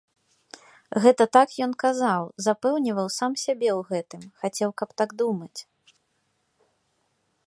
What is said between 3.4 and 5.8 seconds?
сябе ў гэтым, хацеў, каб так думаць.